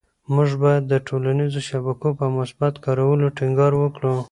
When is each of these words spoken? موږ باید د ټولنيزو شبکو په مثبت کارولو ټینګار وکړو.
موږ 0.35 0.49
باید 0.63 0.83
د 0.87 0.93
ټولنيزو 1.07 1.59
شبکو 1.69 2.09
په 2.19 2.25
مثبت 2.37 2.73
کارولو 2.85 3.25
ټینګار 3.37 3.73
وکړو. 3.77 4.13